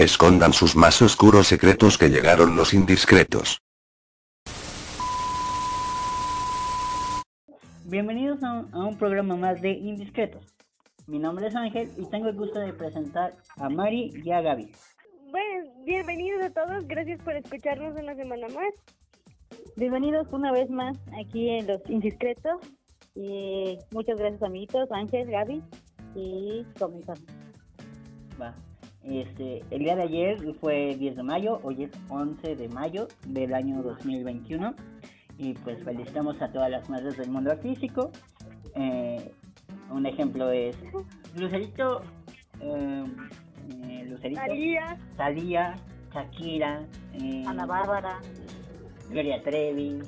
[0.00, 3.60] Escondan sus más oscuros secretos que llegaron los indiscretos.
[7.84, 10.42] Bienvenidos a un, a un programa más de Indiscretos.
[11.06, 14.72] Mi nombre es Ángel y tengo el gusto de presentar a Mari y a Gaby.
[15.30, 18.72] Bueno, bienvenidos a todos, gracias por escucharnos una semana más.
[19.76, 22.56] Bienvenidos una vez más aquí en Los Indiscretos.
[23.14, 25.62] Y muchas gracias, amiguitos, Ángel, Gaby.
[26.14, 27.20] Y comenzamos.
[28.40, 28.54] Va.
[29.04, 33.54] Este, el día de ayer fue 10 de mayo, hoy es 11 de mayo del
[33.54, 34.74] año 2021
[35.38, 38.10] y pues felicitamos a todas las madres del mundo artístico.
[38.74, 39.32] Eh,
[39.90, 40.76] un ejemplo es
[41.34, 42.02] Lucerito,
[42.60, 43.04] eh,
[43.84, 45.74] eh, Lucerito, Talía, Talía,
[46.12, 48.20] Shakira, eh, Ana Bárbara.
[49.08, 49.98] Gloria Trevi,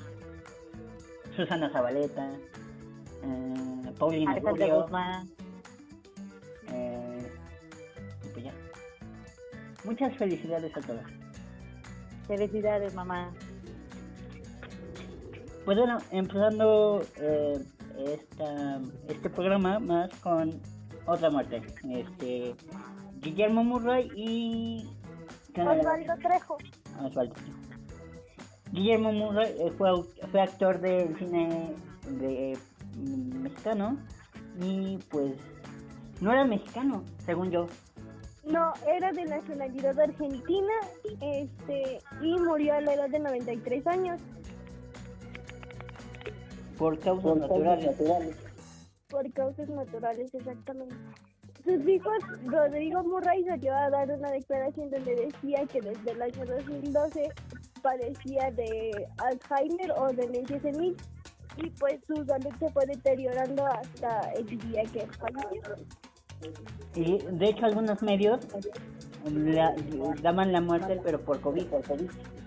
[1.34, 2.30] Susana Zabaleta,
[3.98, 5.28] Paulina Rubio, Guzmán.
[6.72, 7.11] eh.
[9.84, 11.06] Muchas felicidades a todas.
[12.26, 13.32] Felicidades, mamá.
[15.64, 17.64] Pues bueno, empezando eh,
[18.06, 20.60] esta, este programa más con
[21.06, 21.62] otra muerte.
[21.90, 22.54] Este,
[23.20, 24.88] Guillermo Murray y...
[25.56, 26.58] Osvaldo Trejo.
[27.02, 27.34] Osvaldo.
[28.72, 29.90] Guillermo Murray eh, fue,
[30.30, 31.74] fue actor del cine
[32.08, 32.58] de,
[32.96, 33.98] mm, mexicano
[34.60, 35.34] y pues
[36.20, 37.66] no era mexicano, según yo.
[38.44, 40.74] No, era de nacionalidad argentina
[41.20, 44.20] este, y murió a la edad de 93 años
[46.76, 47.96] Por causas naturales.
[49.08, 50.96] por causas naturales, exactamente.
[51.64, 56.44] Sus hijos, Rodrigo Murray salió a dar una declaración donde decía que desde el año
[56.44, 57.28] 2012
[57.82, 60.96] padecía de Alzheimer o demencia senil
[61.58, 65.62] y pues su salud se fue deteriorando hasta el día que falleció.
[66.94, 68.40] Y de hecho algunos medios
[69.30, 69.74] la-
[70.20, 71.66] daban la muerte pero por COVID.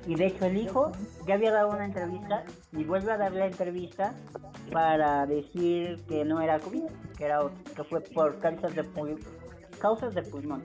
[0.07, 0.91] Y de hecho el hijo
[1.27, 4.13] ya había dado una entrevista y vuelve a dar la entrevista
[4.71, 6.84] para decir que no era COVID,
[7.17, 7.39] que era
[7.75, 8.85] que fue por causas de
[9.79, 10.63] causas de pulmón.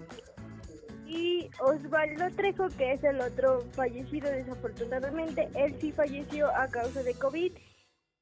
[1.06, 7.14] Y Osvaldo Trejo, que es el otro fallecido desafortunadamente, él sí falleció a causa de
[7.14, 7.52] COVID.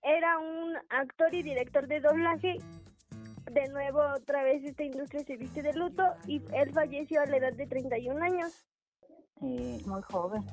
[0.03, 2.59] Era un actor y director de doblaje.
[3.53, 7.39] De nuevo, otra vez esta industria se viste de luto y él falleció a la
[7.39, 8.67] edad de 31 años.
[9.43, 10.45] Eh, Muy joven.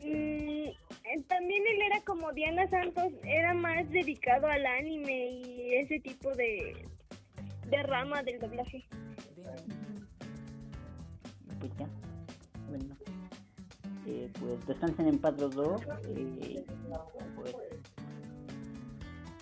[0.00, 5.98] Y eh, también él era como Diana Santos, era más dedicado al anime y ese
[6.00, 6.86] tipo de,
[7.68, 8.84] de rama del doblaje.
[11.58, 11.88] pues ya.
[12.68, 12.96] Bueno.
[14.06, 15.82] Eh, pues descansen en paz los dos.
[16.08, 16.64] eh,
[17.36, 17.54] pues,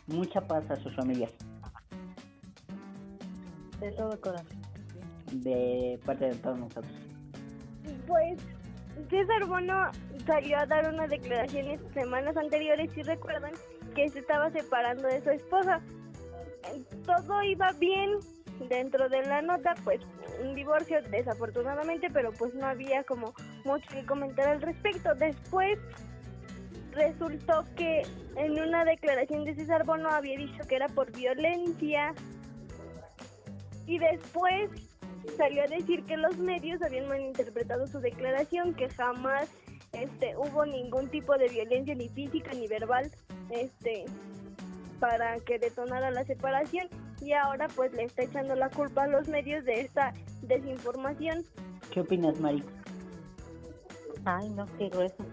[0.07, 1.31] mucha paz a sus familias.
[3.81, 4.61] De todo corazón.
[5.33, 6.93] De parte de todos nosotros.
[8.07, 8.39] Pues
[9.09, 9.91] César Bono
[10.27, 13.53] salió a dar unas declaraciones semanas anteriores, si recuerdan,
[13.95, 15.81] que se estaba separando de su esposa.
[17.07, 18.19] Todo iba bien
[18.69, 20.01] dentro de la nota, pues
[20.43, 23.33] un divorcio desafortunadamente, pero pues no había como
[23.65, 25.15] mucho que comentar al respecto.
[25.15, 25.79] Después
[26.93, 28.03] resultó que
[28.37, 32.15] en una declaración de César Bono había dicho que era por violencia
[33.91, 34.71] y después
[35.37, 39.49] salió a decir que los medios habían malinterpretado su declaración, que jamás
[39.91, 43.11] este, hubo ningún tipo de violencia ni física ni verbal
[43.49, 44.05] este,
[45.01, 46.87] para que detonara la separación
[47.21, 51.45] y ahora pues le está echando la culpa a los medios de esta desinformación.
[51.93, 52.63] ¿Qué opinas, Mari?
[54.25, 55.25] Ay, no, qué grueso.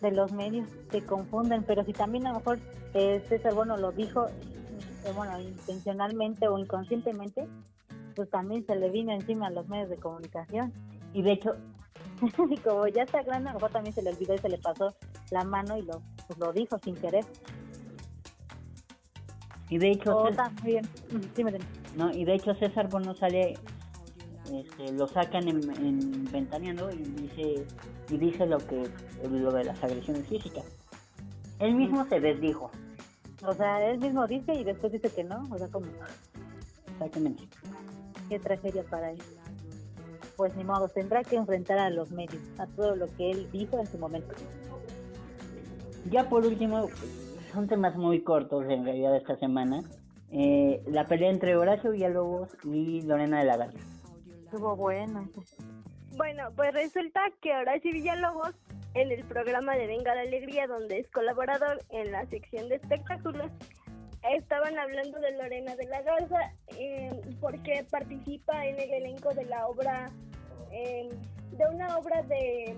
[0.00, 2.60] De los medios se confunden, pero si también a lo mejor
[2.94, 4.28] eh, César Bono lo dijo,
[5.04, 7.46] eh, bueno, intencionalmente o inconscientemente,
[8.14, 10.72] pues también se le vino encima a los medios de comunicación.
[11.12, 11.56] Y de hecho,
[12.64, 14.94] como ya está grande, a lo mejor también se le olvidó y se le pasó
[15.30, 17.24] la mano y lo, pues lo dijo sin querer.
[19.68, 21.58] y de hecho, O César, también, mm, sí, me
[21.96, 23.54] no, y de hecho César Bono sale,
[24.52, 27.66] este, lo sacan en, en Ventaneando y dice,
[28.10, 28.88] y dice lo que,
[29.28, 30.64] lo de las agresiones físicas.
[31.58, 32.70] Él mismo se desdijo,
[33.44, 35.48] O sea, él mismo dice y después dice que no.
[35.50, 35.86] O sea, como,
[36.92, 37.44] exactamente.
[38.28, 39.18] qué tragedia para él.
[40.36, 43.78] Pues ni modo, tendrá que enfrentar a los medios, a todo lo que él dijo
[43.78, 44.34] en su momento.
[46.10, 46.88] Ya por último,
[47.52, 49.82] son temas muy cortos en realidad esta semana.
[50.30, 53.78] Eh, la pelea entre Horacio Villalobos y Lorena de la Garza.
[54.44, 55.28] Estuvo bueno.
[56.16, 58.54] Bueno, pues resulta que Horacio Villalobos,
[58.94, 63.50] en el programa de Venga la Alegría, donde es colaborador en la sección de espectáculos,
[64.30, 67.10] estaban hablando de Lorena de la Garza eh,
[67.40, 70.10] porque participa en el elenco de la obra
[70.70, 71.08] em,
[71.50, 72.76] de una obra de,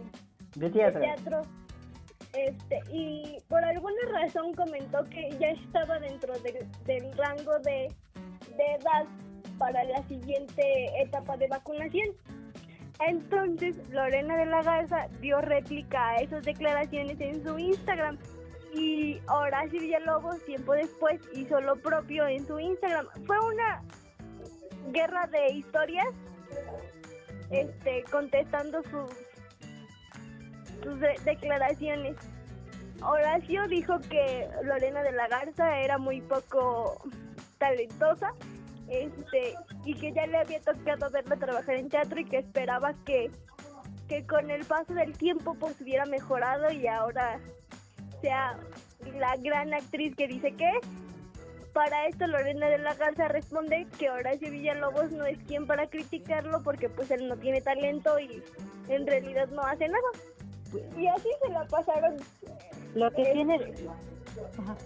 [0.57, 1.43] De de teatro.
[2.33, 7.93] Este, y por alguna razón comentó que ya estaba dentro del, del rango de,
[8.57, 9.07] de edad
[9.59, 12.09] para la siguiente etapa de vacunación.
[13.07, 18.19] Entonces, Lorena de la Garza dio réplica a esas declaraciones en su Instagram
[18.73, 23.07] y Horacio Villalobos tiempo después hizo lo propio en su Instagram.
[23.27, 23.83] Fue una
[24.93, 26.07] guerra de historias
[27.51, 29.11] este contestando sus
[30.83, 32.17] sus de- declaraciones.
[33.03, 37.01] Horacio dijo que Lorena de la Garza era muy poco
[37.59, 38.33] talentosa
[38.89, 39.55] este
[39.85, 43.31] y que ya le había tocado verla trabajar en teatro y que esperaba que,
[44.09, 47.41] que con el paso del tiempo pues hubiera mejorado y ahora
[48.21, 48.59] sea
[49.19, 50.71] la gran actriz que dice que.
[51.73, 56.63] Para esto Lorena de la Garza responde que Horacio Villalobos no es quien para criticarlo
[56.63, 58.45] porque pues él no tiene talento y
[58.89, 60.07] en realidad no hace nada.
[60.97, 62.15] Y así se la pasaron
[62.95, 63.75] Lo que Eh, tiene...
[64.57, 64.77] Ajá.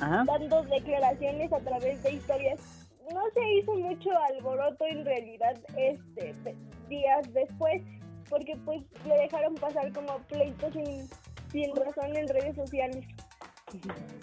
[0.00, 0.24] Ajá.
[0.26, 2.81] dando declaraciones a través de historias.
[3.10, 6.54] No se hizo mucho alboroto en realidad este
[6.88, 7.82] días después
[8.28, 11.08] porque pues le dejaron pasar como pleitos sin,
[11.50, 13.04] sin razón en redes sociales.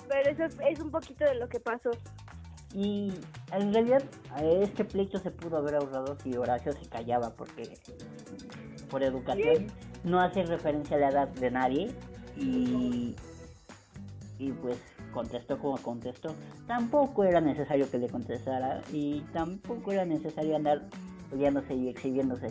[0.07, 1.91] Pero eso es, es un poquito de lo que pasó.
[2.73, 3.11] Y
[3.51, 4.03] en realidad
[4.43, 7.63] este pleito se pudo haber ahorrado si Horacio se callaba porque
[8.89, 9.67] por educación
[10.03, 11.91] no hace referencia a la edad de nadie
[12.37, 13.15] y,
[14.37, 14.77] y pues
[15.11, 16.35] contestó como contestó.
[16.67, 20.81] Tampoco era necesario que le contestara y tampoco era necesario andar
[21.29, 22.47] peleándose y exhibiéndose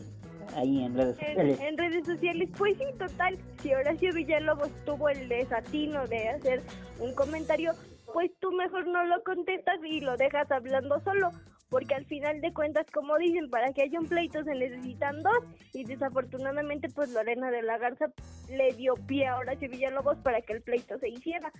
[0.57, 1.61] ahí en redes En, sociales.
[1.61, 6.63] en redes sociales, pues sí, total, si Horacio Villalobos tuvo el desatino de hacer
[7.01, 7.73] un comentario,
[8.13, 11.31] pues tú mejor no lo contestas y lo dejas hablando solo,
[11.69, 15.45] porque al final de cuentas, como dicen, para que haya un pleito se necesitan dos,
[15.75, 18.07] y desafortunadamente pues Lorena de la Garza
[18.49, 21.53] le dio pie a Horacio Villalobos para que el pleito se hiciera.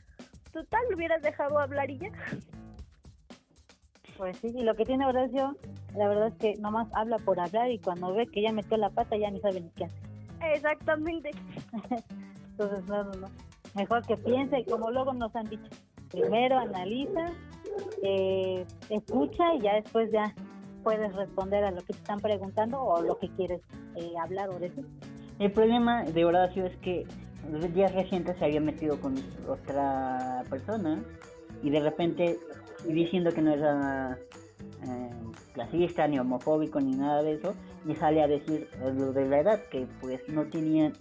[0.53, 2.11] Total, lo hubieras dejado hablar y ya.
[4.17, 5.57] Pues sí, y lo que tiene Horacio,
[5.95, 8.91] la verdad es que nomás habla por hablar y cuando ve que ya metió la
[8.91, 9.97] pata ya ni sabe ni qué hace.
[10.55, 11.31] Exactamente.
[12.51, 13.29] Entonces, no, no, no.
[13.75, 15.71] Mejor que piense, como luego nos han dicho.
[16.11, 17.33] Primero analiza,
[18.03, 20.35] eh, escucha y ya después ya
[20.83, 23.61] puedes responder a lo que te están preguntando o lo que quieres
[23.95, 24.85] eh, hablar o decir.
[25.39, 27.07] El problema de Horacio es que
[27.75, 29.17] días recientes se había metido con
[29.49, 31.03] otra persona
[31.63, 32.39] y de repente
[32.87, 34.19] y diciendo que no era
[34.87, 35.11] eh,
[35.55, 37.55] clasista ni homofóbico ni nada de eso
[37.87, 40.93] y sale a decir lo de la edad que pues no tenía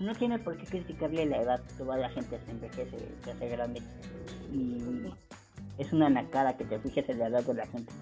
[0.00, 3.80] no tiene por qué criticarle la edad toda la gente se envejece se hace grande
[4.52, 5.10] y
[5.78, 7.92] es una nacada que te fijes en la edad de la gente.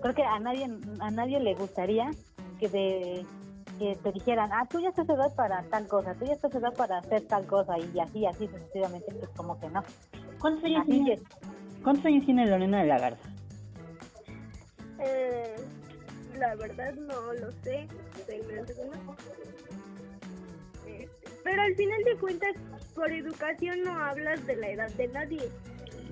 [0.00, 0.68] Creo que a nadie
[1.00, 2.10] a nadie le gustaría
[2.60, 3.26] que de
[3.78, 6.52] que te dijeran, ah, tú ya estás de edad para tal cosa, tú ya estás
[6.52, 9.82] de edad para hacer tal cosa y así, así sucesivamente, pues como que no.
[10.40, 11.22] ¿cuántos años Así tiene, es.
[11.82, 13.28] ¿cuántos años tiene Lorena de la Garza?
[14.98, 15.56] Eh,
[16.38, 17.86] la verdad no lo sé.
[21.44, 22.56] Pero al final de cuentas,
[22.94, 25.40] por educación no hablas de la edad de nadie.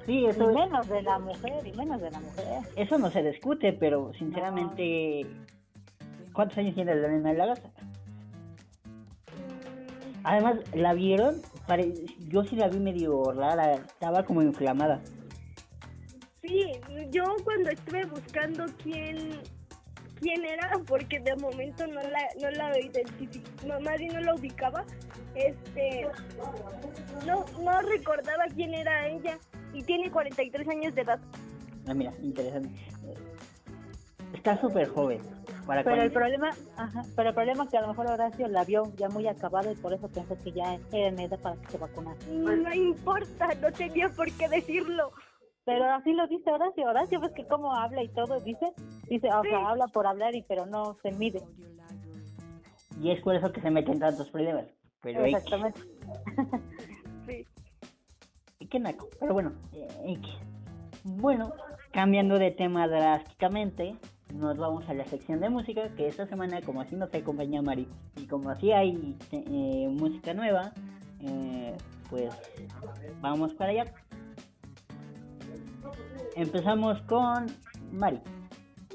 [0.07, 2.63] sí Y eso menos de la mujer, y menos de la mujer.
[2.77, 5.27] Eso no se discute, pero sinceramente,
[6.35, 7.55] ¿cuántos años tiene Lorena de la?
[7.55, 7.57] Mm,
[10.25, 11.41] Además, ¿la vieron?
[11.67, 11.95] Pare-
[12.29, 15.01] Yo sí la vi medio rara, estaba como inflamada.
[16.43, 16.73] Sí,
[17.11, 19.41] yo cuando estuve buscando quién
[20.21, 24.85] quién era, porque de momento no la no la identificaba, no, no la ubicaba,
[25.35, 26.07] este,
[27.27, 29.39] no no recordaba quién era ella
[29.73, 31.19] y tiene 43 años de edad.
[31.89, 32.71] Ah, mira, interesante.
[34.35, 35.21] Está súper joven.
[35.67, 38.65] Para Pero el problema, ajá, pero el problema es que a lo mejor Horacio la
[38.65, 41.69] vio ya muy acabada y por eso pensó que ya era en edad para que
[41.69, 42.19] se vacunara.
[42.29, 45.13] No importa, no tenía por qué decirlo.
[45.65, 46.87] Pero así lo dice Horacio.
[46.87, 48.67] Horacio, ves que cómo habla y todo, dice,
[49.09, 49.49] dice, o Sí.
[49.49, 51.41] sea, habla por hablar y pero no se mide.
[53.01, 54.67] Y es por eso que se meten tantos problemas.
[55.01, 55.25] Pero.
[55.25, 55.81] Exactamente.
[57.27, 57.47] Sí.
[58.69, 59.09] Qué naco.
[59.19, 59.89] Pero bueno, eh,
[60.19, 60.31] X.
[61.05, 61.55] Bueno,
[61.91, 63.97] cambiando de tema drásticamente,
[64.35, 67.89] nos vamos a la sección de música, que esta semana, como así nos acompaña Mari,
[68.17, 70.73] y como así hay eh, música nueva,
[71.21, 71.77] eh,
[72.11, 72.35] pues
[73.21, 73.85] vamos para allá.
[76.37, 77.47] Empezamos con
[77.93, 78.21] Mari.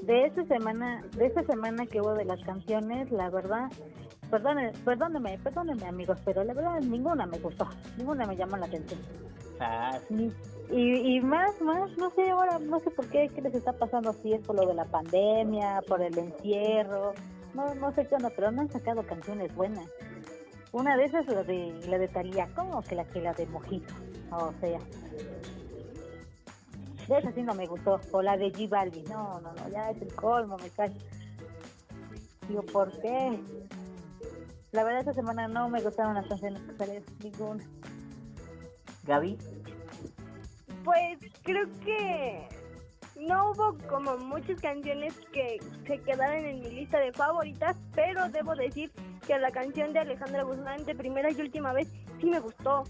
[0.02, 3.70] De esta semana, de esta semana que hubo de las canciones, la verdad,
[4.30, 7.66] perdónenme, perdónenme, perdónenme amigos, pero la verdad ninguna me gustó,
[7.96, 9.00] ninguna me llamó la atención.
[10.70, 14.12] Y, y, más, más, no sé, ahora no sé por qué, qué les está pasando,
[14.12, 17.12] si es por lo de la pandemia, por el encierro,
[17.54, 19.86] no, no sé qué onda, pero no han sacado canciones buenas.
[20.72, 23.92] Una de esas la de la de Talía, como que la que la de Mojito,
[24.30, 24.78] o sea.
[27.08, 30.00] Esa sí no me gustó, o la de G Balvin, no, no, no, ya es
[30.00, 30.92] el colmo, me cae.
[32.48, 33.40] Digo, ¿por qué?
[34.70, 37.64] La verdad esta semana no me gustaron las canciones que ninguna.
[39.04, 39.38] Gaby,
[40.84, 42.48] Pues creo que
[43.20, 48.54] no hubo como muchas canciones que se quedaron en mi lista de favoritas, pero debo
[48.54, 48.90] decir
[49.26, 51.88] que la canción de Alejandra Guzmán de primera y última vez
[52.18, 52.84] sí me gustó.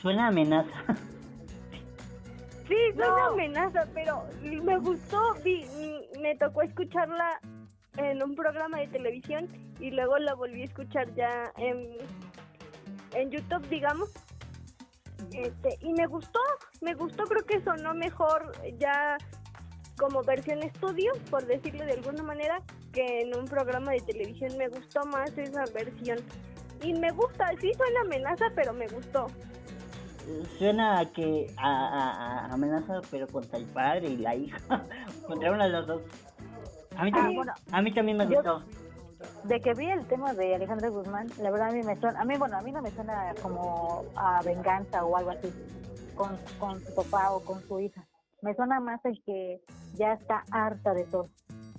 [0.00, 0.84] suena amenaza.
[2.68, 5.34] Sí, es una amenaza, pero me gustó.
[5.44, 5.64] Vi,
[6.20, 7.38] me tocó escucharla
[7.96, 9.48] en un programa de televisión
[9.78, 11.86] y luego la volví a escuchar ya en,
[13.14, 14.10] en YouTube, digamos.
[15.32, 16.40] Este, y me gustó,
[16.80, 19.16] me gustó, creo que sonó mejor ya
[19.98, 22.60] como versión estudio, por decirlo de alguna manera,
[22.92, 24.56] que en un programa de televisión.
[24.58, 26.18] Me gustó más esa versión.
[26.82, 29.26] Y me gusta, sí suena amenaza, pero me gustó.
[30.58, 34.58] Suena a que a, a- a amenaza, pero contra el padre y la hija.
[35.26, 36.02] contra uno de los dos.
[36.96, 38.62] A mí también, bueno, a mí también me yo- gustó.
[39.48, 42.24] De que vi el tema de Alejandra Guzmán, la verdad a mí me suena, a
[42.24, 45.52] mí bueno, a mí no me suena como a venganza o algo así
[46.16, 48.04] con, con su papá o con su hija.
[48.42, 49.60] Me suena más el que
[49.94, 51.28] ya está harta de todo.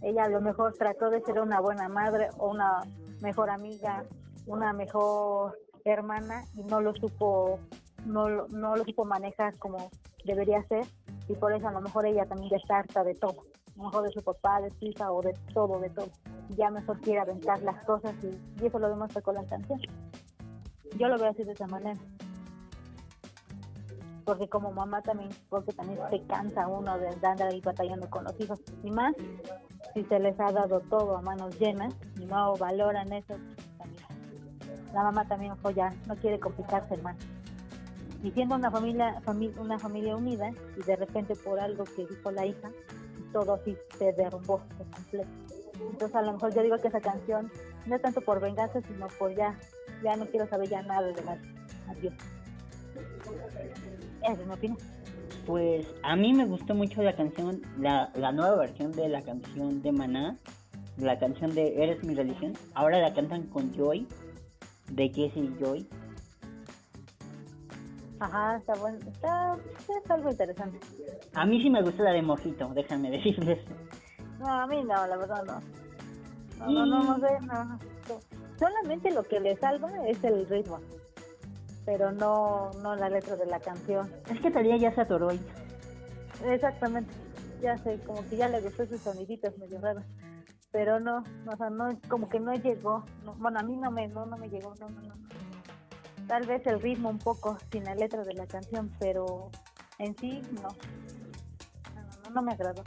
[0.01, 2.83] Ella a lo mejor trató de ser una buena madre o una
[3.21, 4.05] mejor amiga,
[4.45, 7.59] una mejor hermana y no lo supo,
[8.05, 9.91] no, no lo supo manejar como
[10.24, 10.86] debería ser
[11.27, 13.43] y por eso a lo mejor ella también ya está harta de todo,
[13.77, 16.10] mejor de su papá, de su hija o de todo, de todo.
[16.55, 19.79] Ya mejor quiere aventar las cosas y, eso lo demuestra con la canción.
[20.98, 22.00] Yo lo veo así de esa manera.
[24.25, 28.39] Porque como mamá también, porque también se cansa uno de andar ahí batallando con los
[28.41, 28.60] hijos.
[28.84, 29.15] Y más,
[29.93, 33.36] si se les ha dado todo a manos llenas y no valoran eso,
[33.77, 34.03] también.
[34.93, 37.15] La mamá también, ojo, ya no quiere complicarse más.
[38.24, 42.31] Y siendo una familia, fami- una familia unida, y de repente por algo que dijo
[42.31, 42.69] la hija,
[43.31, 45.29] todo así se derrumbó por completo.
[45.91, 47.51] Entonces a lo mejor yo digo que esa canción
[47.86, 49.57] no es tanto por venganza, sino por ya,
[50.03, 51.39] ya no quiero saber ya nada de más.
[51.89, 52.13] Adiós.
[55.46, 59.81] Pues a mí me gustó mucho la canción, la, la nueva versión de la canción
[59.81, 60.38] de Maná,
[60.98, 62.53] la canción de Eres mi religión.
[62.74, 64.07] Ahora la cantan con Joy,
[64.91, 65.88] de Jesse y Joy.
[68.19, 70.79] Ajá, está bueno, está, es algo interesante.
[71.33, 73.59] A mí sí me gustó la de Mojito, déjame decirles.
[74.39, 75.62] No, a mí no, la verdad no.
[76.65, 77.79] No, no, no, no sé, no, no.
[78.59, 80.79] Solamente lo que le salva es el ritmo,
[81.86, 84.12] pero no, no la letra de la canción.
[84.31, 85.39] Es que Talía ya se atoró ahí.
[86.43, 87.13] Exactamente,
[87.62, 90.03] ya sé, como que ya le gustó esos soniditos medio raros,
[90.71, 93.91] pero no, no, o sea, no, como que no llegó, no, bueno, a mí no
[93.91, 95.13] me, no, no me llegó, no, no, no.
[96.27, 99.50] Tal vez el ritmo un poco sin la letra de la canción, pero
[99.98, 100.67] en sí no,
[102.25, 102.84] no, no, me agradó.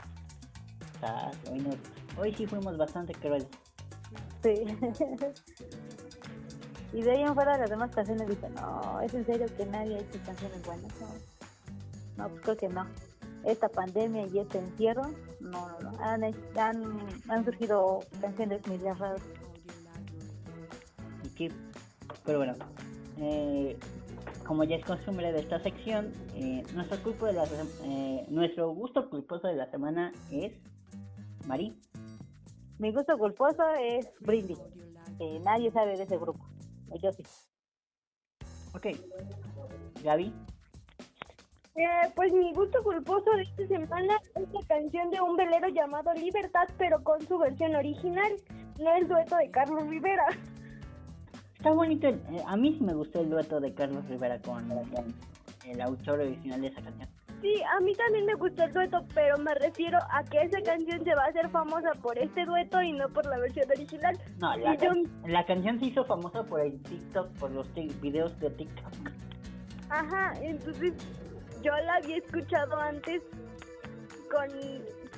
[1.01, 3.47] Ah, hoy, no- hoy sí fuimos bastante crueles.
[4.43, 4.63] Sí.
[6.93, 9.97] y de ahí en fuera las demás canciones dicen, no, es en serio que nadie
[9.97, 10.91] ha hecho canciones buenas.
[10.99, 11.07] No,
[12.17, 12.85] no pues creo que no.
[13.43, 15.01] Esta pandemia y este encierro,
[15.39, 15.99] no, no, no.
[16.03, 19.19] Han, han, han surgido canciones muy raras.
[21.23, 21.51] Y que,
[22.23, 22.53] pero bueno,
[23.21, 23.77] eh,
[24.45, 27.45] como ya es costumbre de esta sección, eh, nuestro, culpo de la,
[27.83, 30.53] eh, nuestro gusto culposo de la semana es
[31.47, 31.77] Mari.
[32.79, 34.57] Mi gusto culposo es Brindy.
[35.43, 36.45] nadie sabe de ese grupo.
[37.01, 37.23] Yo sí.
[38.73, 38.87] Ok.
[40.03, 40.33] Gaby.
[41.75, 46.13] Eh, pues mi gusto culposo de esta semana es la canción de un velero llamado
[46.13, 48.33] Libertad, pero con su versión original,
[48.77, 50.25] no el dueto de Carlos Rivera.
[51.61, 52.07] Está bonito.
[52.07, 55.13] el- eh, a mí sí me gustó el dueto de Carlos Rivera con, con
[55.67, 57.07] el autor original de esa canción.
[57.39, 61.03] Sí, a mí también me gustó el dueto, pero me refiero a que esa canción
[61.03, 64.17] se va a hacer famosa por este dueto y no por la versión original.
[64.39, 64.89] No, la, yo-
[65.27, 68.93] la canción se hizo famosa por el TikTok, por los videos de TikTok.
[69.91, 70.93] Ajá, entonces
[71.61, 73.21] yo la había escuchado antes
[74.31, 74.47] con,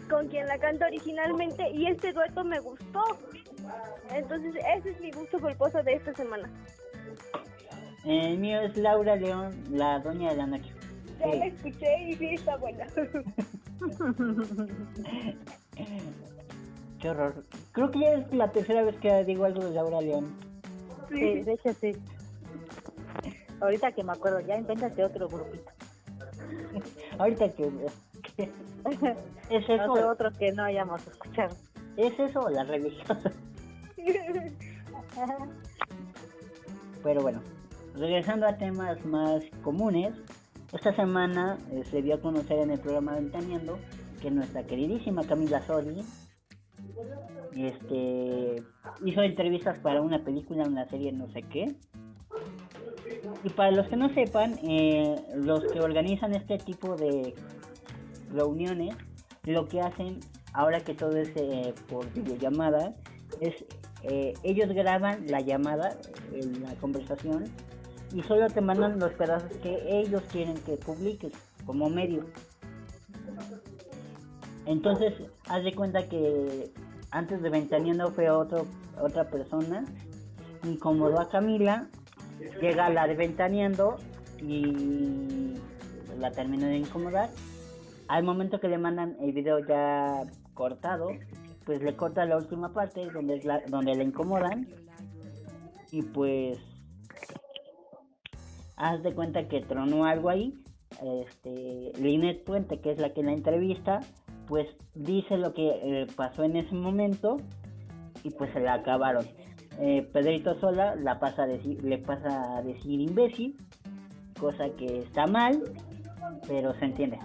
[0.10, 3.02] con quien la canta originalmente y este dueto me gustó.
[4.12, 6.50] Entonces ese es mi gusto culposo de esta semana.
[8.06, 10.72] El mío es Laura León, la doña de la noche.
[11.20, 12.86] Ya la escuché y sí está buena.
[17.00, 17.46] qué horror.
[17.72, 20.34] Creo que ya es la tercera vez que digo algo de Laura León.
[21.10, 21.92] Sí, de hecho sí.
[23.62, 25.72] Ahorita que me acuerdo, ya invéntate otro grupito.
[27.18, 27.70] Ahorita que...
[28.36, 28.50] que-
[29.50, 31.56] ¿Es eso, No sé otro que no hayamos escuchado.
[31.98, 33.32] ¿Es eso o la religiosa?
[37.04, 37.42] Pero bueno,
[37.96, 40.14] regresando a temas más comunes,
[40.72, 43.78] esta semana eh, se dio a conocer en el programa Ventaneando
[44.22, 46.02] que nuestra queridísima Camila Sodi
[47.56, 48.64] este,
[49.06, 51.76] hizo entrevistas para una película, una serie, no sé qué.
[53.44, 57.34] Y para los que no sepan, eh, los que organizan este tipo de
[58.32, 58.96] reuniones,
[59.44, 60.20] lo que hacen
[60.54, 62.96] ahora que todo es eh, por videollamada,
[63.40, 63.54] es
[64.04, 65.98] eh, ellos graban la llamada,
[66.62, 67.46] la conversación,
[68.14, 71.34] y solo te mandan los pedazos que ellos quieren que publiques
[71.66, 72.26] como medio.
[74.66, 75.14] Entonces,
[75.48, 76.72] haz de cuenta que
[77.12, 78.66] antes de Ventaneando fue otro,
[79.02, 79.86] otra persona,
[80.64, 81.88] incomodó a Camila,
[82.62, 83.98] llega la de Ventaneando
[84.42, 85.54] y
[86.20, 87.30] la terminó de incomodar.
[88.08, 91.10] Al momento que le mandan el video ya cortado,
[91.66, 94.68] pues le corta la última parte donde, es la, donde le incomodan
[95.92, 96.60] y pues
[98.76, 100.60] haz de cuenta que tronó algo ahí.
[101.02, 104.00] Este, Linet Puente, que es la que la entrevista,
[104.48, 107.38] pues dice lo que eh, pasó en ese momento
[108.24, 109.26] y pues se la acabaron.
[109.80, 113.58] Eh, Pedrito Sola la pasa a decir, le pasa a decir imbécil,
[114.40, 115.64] cosa que está mal,
[116.48, 117.18] pero se entiende.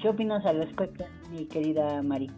[0.00, 2.30] ¿Qué opinas al respecto, mi querida Mari?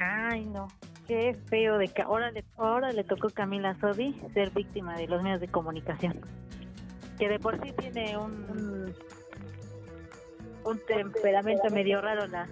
[0.00, 0.68] Ay, no.
[1.06, 5.08] Qué feo de que ahora le, ahora le tocó a Camila Sodi ser víctima de
[5.08, 6.20] los medios de comunicación.
[7.18, 8.94] Que de por sí tiene un,
[10.64, 12.46] un, temperamento medio raro la...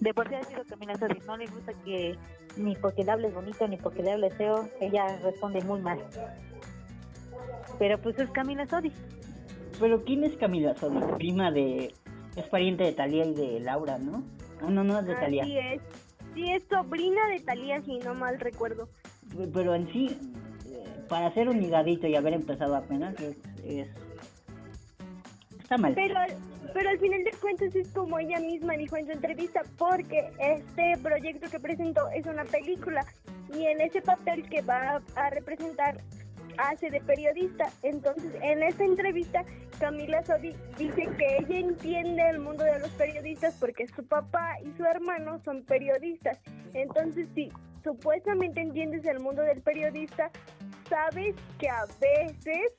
[0.00, 1.18] De por sí ha sido Camila Sodi.
[1.26, 2.18] No le gusta que
[2.56, 5.98] ni porque le hables bonito ni porque le hables feo, ella responde muy mal.
[7.78, 8.92] Pero pues es Camila Sodi.
[9.78, 11.00] Pero ¿quién es Camila Sodi?
[11.16, 11.94] Prima de...
[12.36, 14.22] Es pariente de Talía y de Laura, ¿no?
[14.68, 15.42] No, no, es de Talía.
[15.42, 15.82] Así es.
[16.34, 18.88] Sí, es sobrina de Talía, si no mal recuerdo.
[19.52, 20.18] Pero en sí,
[20.66, 23.88] eh, para hacer un higadito y haber empezado apenas, es, es...
[25.60, 25.94] Está mal.
[25.94, 26.14] Pero,
[26.72, 30.96] pero al final de cuentas es como ella misma dijo en su entrevista, porque este
[31.02, 33.04] proyecto que presentó es una película
[33.54, 35.98] y en ese papel que va a representar
[36.68, 37.70] hace de periodista.
[37.82, 39.44] Entonces, en esta entrevista,
[39.78, 44.72] Camila Sodi dice que ella entiende el mundo de los periodistas porque su papá y
[44.76, 46.38] su hermano son periodistas.
[46.74, 47.50] Entonces, si
[47.82, 50.30] supuestamente entiendes el mundo del periodista,
[50.88, 52.72] sabes que a veces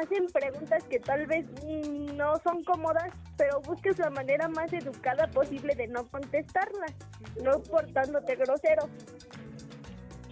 [0.00, 1.44] hacen preguntas que tal vez
[2.14, 6.94] no son cómodas, pero buscas la manera más educada posible de no contestarlas,
[7.42, 8.88] no portándote grosero.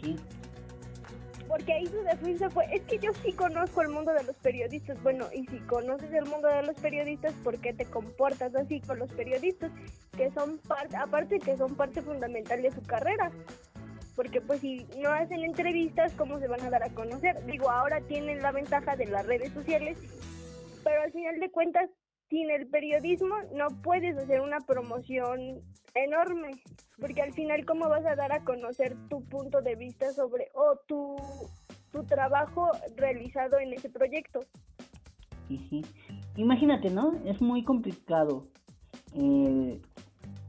[0.00, 0.16] Sí.
[1.48, 5.02] Porque ahí su defensa fue, es que yo sí conozco el mundo de los periodistas.
[5.02, 8.98] Bueno, y si conoces el mundo de los periodistas, ¿por qué te comportas así con
[8.98, 9.72] los periodistas?
[10.16, 13.32] Que son parte, aparte que son parte fundamental de su carrera.
[14.14, 17.42] Porque pues si no hacen entrevistas, ¿cómo se van a dar a conocer?
[17.46, 19.96] Digo, ahora tienen la ventaja de las redes sociales,
[20.84, 21.88] pero al final de cuentas,
[22.28, 25.62] sin el periodismo no puedes hacer una promoción
[26.04, 26.62] enorme,
[27.00, 30.76] porque al final cómo vas a dar a conocer tu punto de vista sobre o
[30.86, 31.16] tu,
[31.92, 34.40] tu trabajo realizado en ese proyecto.
[35.50, 35.82] Ujú.
[36.36, 37.14] Imagínate, ¿no?
[37.24, 38.46] Es muy complicado
[39.14, 39.80] eh,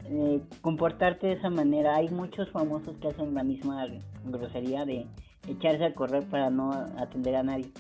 [0.05, 1.95] eh, comportarte de esa manera.
[1.95, 3.87] Hay muchos famosos que hacen la misma
[4.25, 5.07] grosería de
[5.47, 7.71] echarse a correr para no atender a nadie.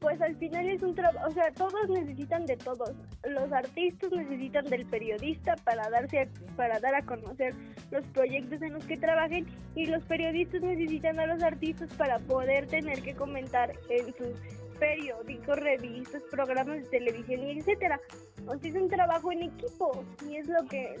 [0.00, 2.92] Pues al final es un trabajo, o sea, todos necesitan de todos.
[3.28, 7.54] Los artistas necesitan del periodista para darse a- para dar a conocer
[7.90, 12.66] los proyectos en los que trabajen y los periodistas necesitan a los artistas para poder
[12.66, 14.38] tener que comentar en sus
[14.78, 18.00] periódicos, revistas, programas de televisión y etcétera.
[18.46, 20.96] O sea, es un trabajo en equipo y es lo que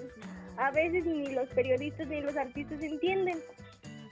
[0.56, 3.38] a veces ni los periodistas ni los artistas entienden.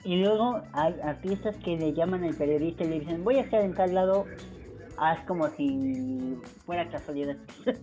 [0.03, 3.61] Y luego hay artistas que le llaman al periodista y le dicen, voy a estar
[3.63, 4.25] en tal lado,
[4.97, 7.37] haz como si fuera casualidad.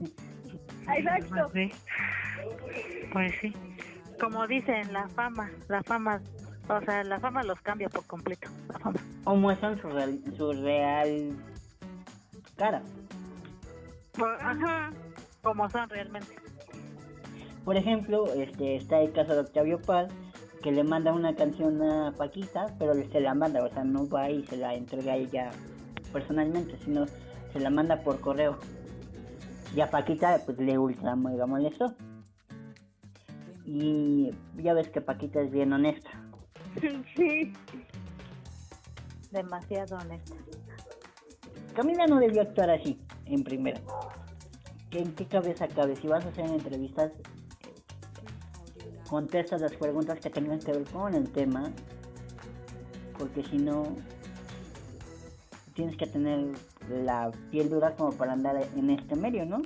[0.97, 1.49] Exacto.
[1.53, 1.73] Pues sí.
[3.13, 3.53] Pues sí.
[4.21, 6.21] Como dicen, la fama, la fama,
[6.69, 8.49] o sea, la fama los cambia por completo.
[8.73, 9.01] La fama.
[9.25, 11.31] o muestran su real, su real
[12.57, 12.83] cara.
[14.13, 14.93] Por- ajá.
[15.43, 16.37] Como son realmente.
[17.65, 20.09] Por ejemplo, este está el caso de Octavio Paz,
[20.63, 24.31] que le manda una canción a Paquita, pero se la manda, o sea, no va
[24.31, 25.51] y se la entrega a ella
[26.13, 27.07] personalmente, sino
[27.53, 28.59] se la manda por correo.
[29.75, 31.95] Y a Paquita pues le ultra mega molestó.
[33.65, 36.11] Y ya ves que Paquita es bien honesta.
[37.17, 37.53] Sí.
[39.31, 40.35] Demasiado honesta.
[41.75, 43.81] Camila no debió actuar así, en primera.
[44.91, 45.97] ¿Qué- ¿En qué cabeza cabe?
[45.97, 47.13] Si vas a hacer entrevistas,
[49.09, 51.71] contestas las preguntas que tengan que ver con el tema,
[53.19, 53.85] porque si no,
[55.75, 56.53] tienes que tener
[56.89, 59.63] la piel dura como para andar en este medio, ¿no?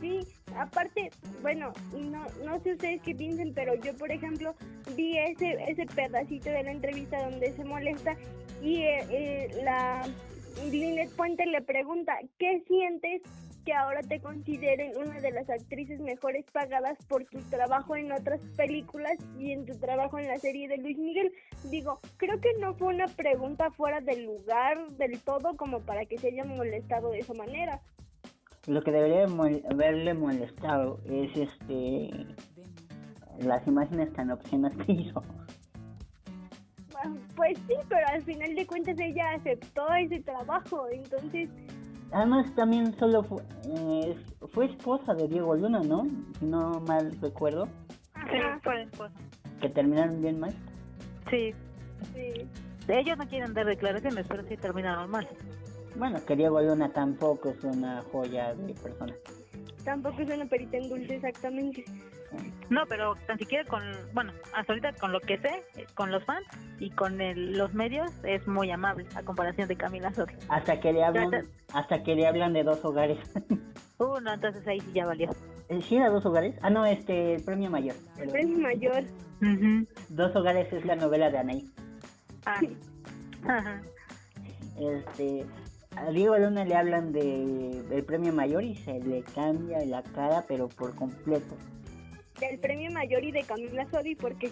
[0.00, 0.20] Sí,
[0.56, 1.10] aparte,
[1.42, 4.54] bueno, no, no sé ustedes qué piensen, pero yo, por ejemplo,
[4.96, 8.16] vi ese, ese pedacito de la entrevista donde se molesta
[8.60, 10.02] y eh, eh, la
[10.70, 13.22] Lynette Puente le pregunta, ¿qué sientes
[13.64, 18.40] que ahora te consideren una de las actrices mejores pagadas por tu trabajo en otras
[18.56, 21.32] películas y en tu trabajo en la serie de Luis Miguel.
[21.70, 26.18] Digo, creo que no fue una pregunta fuera del lugar del todo como para que
[26.18, 27.80] se haya molestado de esa manera.
[28.66, 29.26] Lo que debería
[29.70, 32.10] haberle molestado es este
[33.40, 35.22] las imágenes tan obscenas que hizo.
[37.34, 41.48] Pues sí, pero al final de cuentas ella aceptó ese trabajo, entonces
[42.12, 44.16] Además también solo fue, eh,
[44.52, 46.06] fue esposa de Diego Luna, ¿no?
[46.38, 47.66] Si no mal recuerdo.
[48.14, 49.14] Sí, fue esposa.
[49.60, 50.54] ¿Que terminaron bien mal?
[51.30, 51.54] Sí.
[52.14, 52.48] Sí.
[52.88, 55.26] Ellos no quieren dar declaraciones, pero sí terminaron mal.
[55.96, 59.14] Bueno, que Diego Luna tampoco es una joya de persona.
[59.84, 61.84] Tampoco es una perita en dulce, exactamente.
[62.70, 63.82] No, pero tan siquiera con,
[64.14, 65.64] bueno, hasta ahorita con lo que sé,
[65.94, 66.46] con los fans
[66.78, 67.18] y con
[67.56, 70.32] los medios es muy amable a comparación de Camila Sor.
[70.48, 73.18] Hasta que le hablan, hasta que le hablan de dos hogares.
[73.98, 75.30] uh, no, entonces ahí sí ya valió.
[75.68, 76.54] Eh, ¿Sí era dos hogares?
[76.62, 77.96] Ah, no, este, el premio mayor.
[78.18, 79.04] El premio mayor.
[80.08, 81.72] Dos hogares es la novela de Anaí.
[82.46, 83.80] Ah.
[84.78, 85.44] este,
[85.96, 90.44] a Diego Luna le hablan de el premio mayor y se le cambia la cara,
[90.48, 91.56] pero por completo
[92.48, 94.50] del premio mayor y de Camila Sodi porque,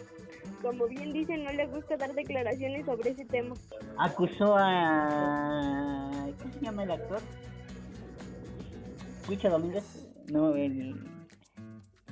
[0.63, 3.55] como bien dicen, no le gusta dar declaraciones sobre ese tema.
[3.99, 6.11] Acusó a...
[6.39, 7.21] ¿Cómo se llama el actor?
[9.29, 10.09] Huicho Domínguez.
[10.31, 11.05] No, el...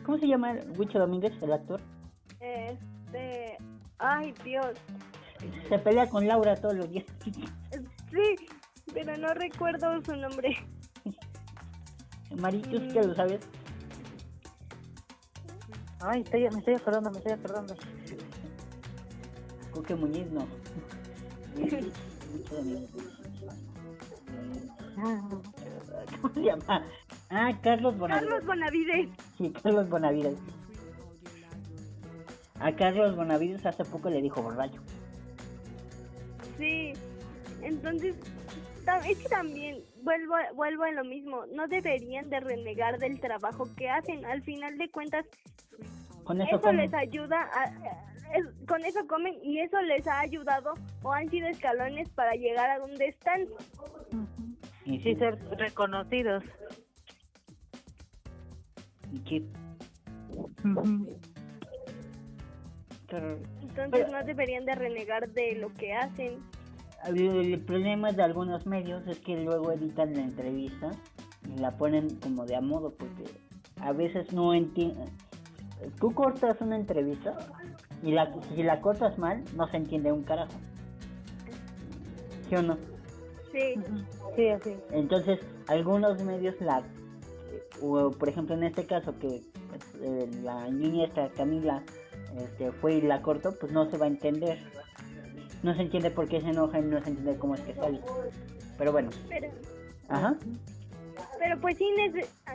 [0.05, 1.81] ¿Cómo se llama Huicho Domínguez, el actor?
[2.41, 3.57] Este...
[3.99, 4.77] Ay, Dios.
[5.69, 7.05] Se pelea con Laura todos los días.
[8.11, 8.37] Sí,
[9.05, 10.57] pero no recuerdo su nombre.
[12.37, 13.41] Maritus, ¿qué lo sabes?
[16.01, 17.77] Ay, estoy, me estoy acordando, me estoy acordando.
[19.73, 20.47] Coque Muñiz, no.
[26.21, 26.85] ¿Cómo se llama?
[27.31, 28.29] Ah, Carlos Bonavides.
[28.29, 29.09] Carlos Bonavides.
[29.37, 30.39] Sí, Carlos Bonavides.
[32.59, 34.81] A Carlos Bonavides hace poco le dijo borracho.
[36.59, 36.93] Sí,
[37.63, 38.17] entonces
[38.97, 43.89] es que también vuelvo vuelvo a lo mismo, no deberían de renegar del trabajo que
[43.89, 44.25] hacen.
[44.25, 45.27] Al final de cuentas
[46.25, 47.49] con eso, les ayuda,
[48.67, 52.79] con eso comen y eso les ha ayudado o han sido escalones para llegar a
[52.79, 53.47] donde están.
[54.85, 56.45] Y sí ser reconocidos.
[63.63, 66.43] Entonces no deberían de renegar de lo que hacen.
[67.07, 70.91] El problema de algunos medios es que luego editan la entrevista
[71.55, 73.25] y la ponen como de a modo porque
[73.81, 75.09] a veces no entienden
[76.01, 77.37] tú cortas una entrevista
[78.03, 80.53] y la, si la cortas mal, no se entiende un carajo.
[82.49, 82.79] ¿Sí o no?
[83.53, 83.75] Sí,
[84.37, 84.77] sí, así.
[84.93, 86.83] Entonces, algunos medios la,
[87.83, 91.83] o, por ejemplo en este caso que pues, eh, la niña esta Camila
[92.37, 94.59] este, fue y la cortó, pues no se va a entender.
[95.63, 98.01] No se entiende por qué se enoja y no se entiende cómo es que sale.
[98.77, 99.11] Pero bueno.
[100.09, 100.37] Ajá.
[101.39, 101.89] Pero pues sí,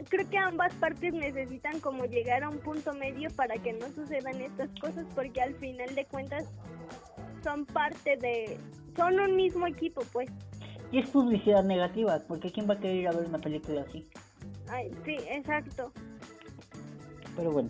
[0.10, 4.40] creo que ambas partes necesitan como llegar a un punto medio para que no sucedan
[4.42, 6.46] estas cosas, porque al final de cuentas
[7.44, 8.58] son parte de...
[8.96, 10.30] son un mismo equipo, pues.
[10.92, 14.08] Y es publicidad negativa, porque ¿quién va a querer ir a ver una película así?
[14.70, 15.92] Ay, sí, exacto.
[17.36, 17.70] Pero bueno.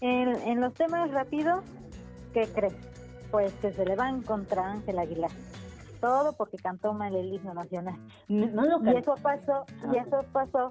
[0.00, 1.64] En, en los temas rápidos,
[2.32, 2.74] ¿qué crees?
[3.30, 5.30] pues que se le van contra Ángel Aguilar.
[6.00, 7.96] Todo porque cantó mal el himno nacional.
[8.28, 8.42] y
[8.96, 10.04] eso pasó, y ah.
[10.06, 10.70] eso pasó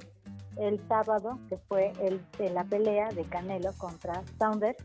[0.58, 2.22] el sábado, que fue el
[2.54, 4.78] la pelea de Canelo contra Saunders,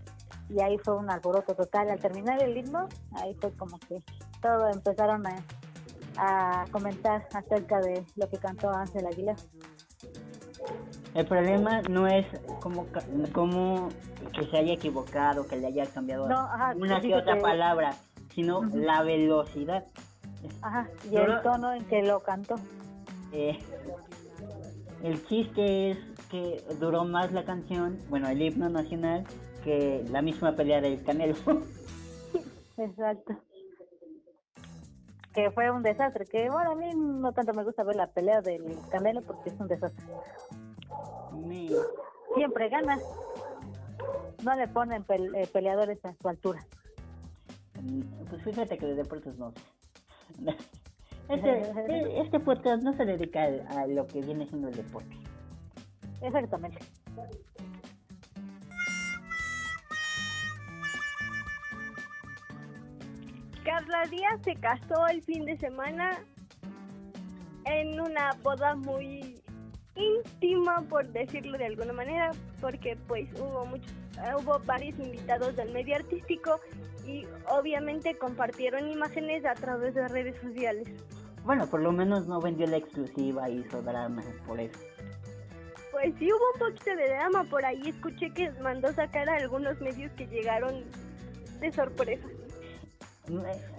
[0.50, 1.90] y ahí fue un alboroto total.
[1.90, 4.02] Al terminar el himno, ahí fue como que
[4.42, 5.42] todo empezaron a,
[6.18, 9.36] a comentar acerca de lo que cantó Ángel Aguilar.
[11.14, 12.26] El problema no es
[12.60, 12.86] como,
[13.32, 13.88] como
[14.32, 16.24] que se haya equivocado, que le haya cambiado
[16.76, 17.94] una que otra palabra,
[18.34, 19.84] sino la velocidad.
[20.60, 22.56] Ajá, y el tono en que lo cantó.
[23.32, 23.58] Eh,
[25.04, 25.98] el chiste es
[26.30, 29.24] que duró más la canción, bueno, el himno nacional,
[29.62, 31.36] que la misma pelea del Canelo.
[32.76, 33.36] Exacto.
[35.32, 36.24] que fue un desastre.
[36.26, 39.60] Que bueno, a mí no tanto me gusta ver la pelea del Canelo porque es
[39.60, 40.04] un desastre.
[42.34, 42.98] Siempre gana.
[44.42, 46.66] No le ponen eh, peleadores a su altura.
[47.80, 49.52] Mm, Pues fíjate que de deportes no.
[51.26, 55.16] Este, este podcast no se dedica a, a lo que viene siendo el deporte.
[56.20, 56.80] Exactamente.
[63.64, 66.18] Carla Díaz se casó el fin de semana
[67.64, 69.33] en una boda muy
[69.96, 75.72] íntima, por decirlo de alguna manera, porque pues hubo muchos, eh, hubo varios invitados del
[75.72, 76.60] medio artístico
[77.06, 80.88] y obviamente compartieron imágenes a través de redes sociales.
[81.44, 84.78] Bueno, por lo menos no vendió la exclusiva, hizo drama por eso.
[85.92, 89.80] Pues sí hubo un poquito de drama por ahí, escuché que mandó sacar a algunos
[89.80, 90.84] medios que llegaron
[91.60, 92.26] de sorpresa.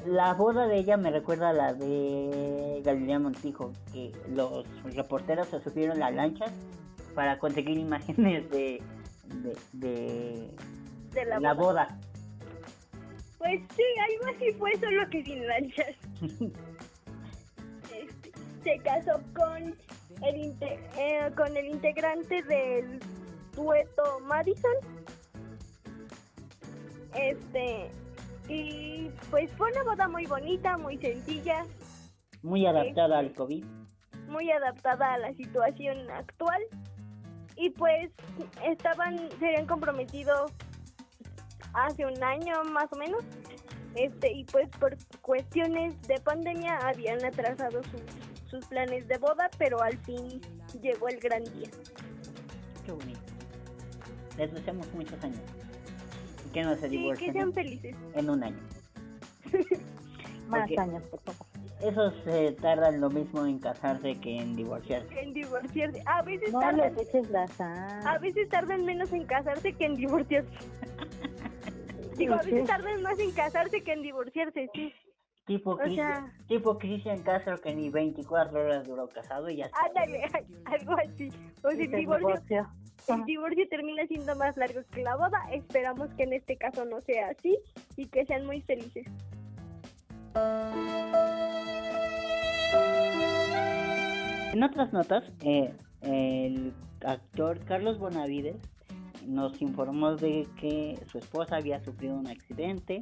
[0.08, 5.60] La boda de ella me recuerda a la de Galilea Montijo, que los reporteros se
[5.62, 6.51] subieron a lanchas
[7.13, 8.81] para conseguir imágenes de,
[9.43, 10.49] de, de
[11.13, 11.86] De la, la boda.
[11.88, 11.99] boda.
[13.38, 15.95] Pues sí, algo así fue, solo que sin lanchas.
[17.93, 18.31] Este,
[18.63, 19.75] se casó con
[20.23, 22.99] el, inte- eh, con el integrante del
[23.55, 24.73] dueto Madison.
[27.13, 27.91] Este,
[28.47, 31.65] y pues fue una boda muy bonita, muy sencilla,
[32.41, 33.65] Muy adaptada al COVID.
[34.27, 36.62] muy adaptada a la situación actual.
[37.58, 38.12] Y pues
[38.65, 40.47] estaban, se habían comprometido
[41.73, 43.23] hace un año más o menos.
[43.95, 48.01] Este, y pues por cuestiones de pandemia habían atrasado sus,
[48.49, 50.41] sus planes de boda, pero al fin
[50.81, 51.69] llegó el gran día.
[52.86, 53.21] Qué bonito.
[54.38, 55.39] Les deseamos muchos años.
[56.55, 57.95] Que no se Sí, que divorcien sean felices.
[58.13, 58.57] en un año.
[60.47, 61.45] Más Porque- años, por favor.
[61.81, 65.19] Esos se tardan lo mismo en casarse que en divorciarse.
[65.19, 66.01] En divorciarse.
[66.05, 68.07] A veces No tardan, les eches la sal.
[68.07, 70.49] a veces tardan menos en casarse que en divorciarse.
[72.17, 74.93] Digo, a veces tardan más en casarse que en divorciarse, sí.
[75.45, 79.65] Tipo, O Cristian, sea- tipo Cristian Castro que ni 24 horas duró casado y ya
[79.65, 79.77] está.
[79.85, 80.21] Ándale,
[80.65, 81.27] algo así.
[81.63, 82.67] O sea, divorcio, divorció.
[83.07, 85.39] El divorcio termina siendo más largo que la boda.
[85.51, 87.57] Esperamos que en este caso no sea así
[87.95, 89.05] y que sean muy felices.
[94.53, 96.73] En otras notas, eh, el
[97.05, 98.57] actor Carlos Bonavides
[99.25, 103.01] nos informó de que su esposa había sufrido un accidente,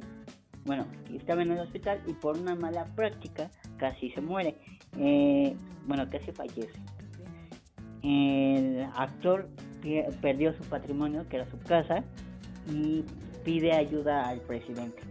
[0.64, 4.56] bueno, estaba en el hospital y por una mala práctica casi se muere,
[4.96, 5.56] Eh,
[5.88, 6.80] bueno, casi fallece.
[8.04, 9.48] El actor
[10.20, 12.02] perdió su patrimonio, que era su casa,
[12.68, 13.04] y
[13.44, 15.02] pide ayuda al presidente.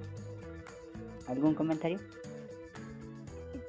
[1.27, 1.99] ¿Algún comentario?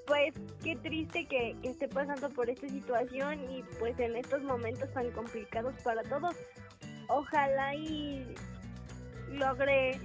[0.06, 5.10] Pues qué triste que, esté pasando por esta situación y pues en estos momentos tan
[5.12, 6.34] complicados para todos.
[7.08, 8.26] Ojalá y
[9.30, 9.98] logre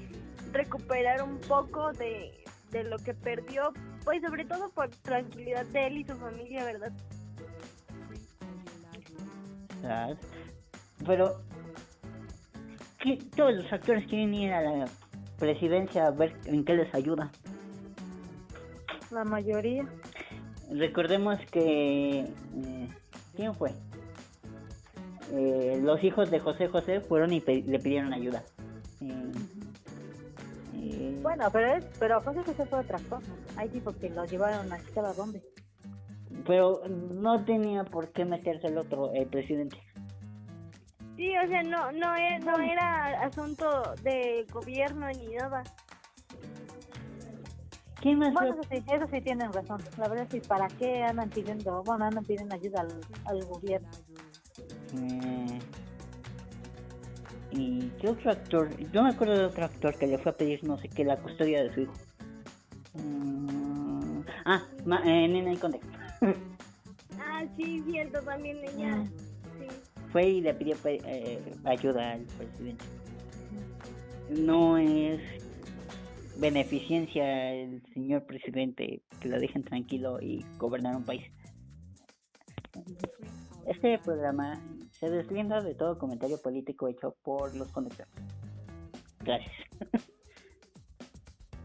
[0.51, 2.31] recuperar un poco de,
[2.71, 6.91] de lo que perdió, pues sobre todo por tranquilidad de él y su familia, ¿verdad?
[11.09, 11.41] Pero
[12.99, 14.85] ¿qué- todos los actores quieren ir a la
[15.39, 17.31] presidencia a ver en qué les ayuda.
[19.09, 19.87] La mayoría.
[20.71, 22.87] Recordemos que eh,
[23.35, 23.71] ¿quién fue?
[25.31, 28.43] Eh, los hijos de José José fueron y pe- le pidieron ayuda.
[29.01, 29.31] Eh,
[30.75, 33.31] eh, Bueno, pero es, pero José José fue otra cosa.
[33.55, 35.41] Hay tipos que lo llevaron a a dónde.
[36.45, 39.77] pero no tenía por qué meterse el otro, el presidente.
[41.19, 45.63] Sí, o sea, no, no, e- no era asunto de gobierno ni nada.
[47.99, 49.81] ¿Quién más Bueno, eso sí, eso sí tienen razón.
[49.97, 53.89] La verdad sí, ¿para qué andan pidiendo, bueno, andan pidiendo ayuda al, al gobierno?
[54.95, 55.59] Eh,
[57.51, 58.69] ¿Y qué otro actor?
[58.93, 61.17] Yo me acuerdo de otro actor que le fue a pedir no sé qué, la
[61.17, 61.93] custodia de su hijo.
[62.93, 65.91] Mm, ah, ma, eh, Nena en contexto.
[67.21, 69.03] Ah, sí, cierto, también ella.
[69.03, 69.28] Sí.
[70.11, 72.85] Fue y le pidió pe- eh, ayuda al presidente.
[74.29, 75.19] No es
[76.37, 81.23] beneficencia el señor presidente que lo dejen tranquilo y gobernar un país.
[83.67, 84.59] Este programa
[84.91, 88.11] se deslinda de todo comentario político hecho por los conductores.
[89.21, 89.51] Gracias.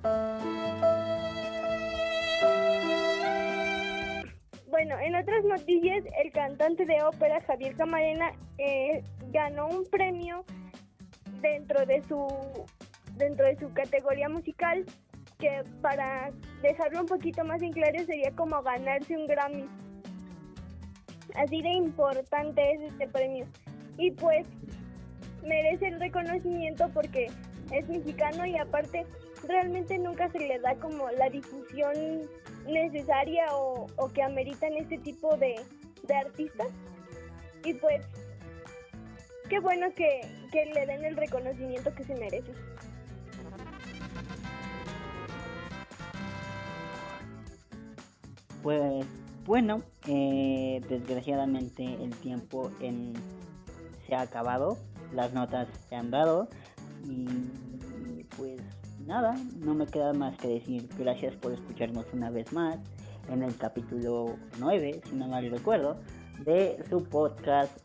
[4.84, 10.44] Bueno, en otras noticias, el cantante de ópera Javier Camarena eh, ganó un premio
[11.40, 12.26] dentro de su
[13.16, 14.84] dentro de su categoría musical
[15.38, 19.66] que para dejarlo un poquito más en claro sería como ganarse un Grammy.
[21.34, 23.46] Así de importante es este premio.
[23.96, 24.46] Y pues
[25.46, 27.28] merece el reconocimiento porque
[27.72, 29.06] es mexicano y aparte
[29.48, 32.28] realmente nunca se le da como la difusión
[32.66, 35.60] necesaria o, o que ameritan este tipo de,
[36.06, 36.68] de artistas.
[37.64, 38.04] Y pues
[39.48, 40.20] qué bueno que,
[40.52, 42.52] le den el reconocimiento que se merece.
[48.62, 49.04] Pues
[49.44, 53.12] bueno, eh, desgraciadamente el tiempo en-
[54.06, 54.78] se ha acabado,
[55.12, 56.48] las notas se han dado
[57.04, 58.60] y pues
[59.06, 62.78] nada, no me queda más que decir gracias por escucharnos una vez más
[63.28, 65.96] en el capítulo 9, si no mal recuerdo,
[66.44, 67.78] de su podcast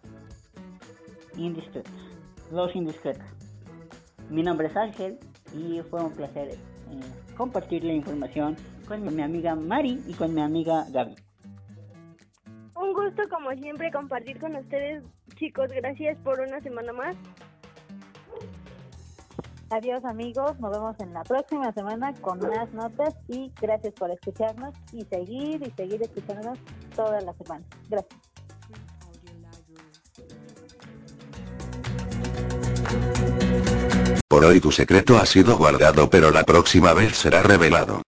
[1.37, 1.93] Indiscretos,
[2.51, 3.25] Los Indiscretos.
[4.29, 5.19] Mi nombre es Ángel
[5.53, 6.57] y fue un placer eh,
[7.35, 8.55] compartir la información
[8.87, 11.15] con mi amiga Mari y con mi amiga Gaby.
[12.75, 15.03] Un gusto como siempre compartir con ustedes
[15.35, 17.15] chicos, gracias por una semana más.
[19.71, 24.73] Adiós amigos, nos vemos en la próxima semana con más notas y gracias por escucharnos
[24.91, 26.57] y seguir y seguir escuchándonos
[26.95, 27.63] toda la semana.
[27.87, 28.19] Gracias.
[34.27, 38.01] Por hoy tu secreto ha sido guardado pero la próxima vez será revelado.